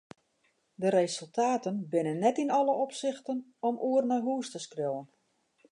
[0.81, 5.05] De resultaten binne net yn alle opsichten om oer nei hús te skriuwen.